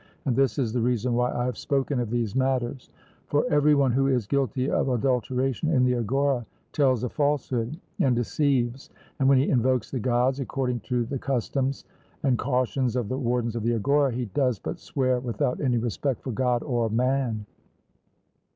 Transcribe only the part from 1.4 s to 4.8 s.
have spoken of these matters. For every one who is guilty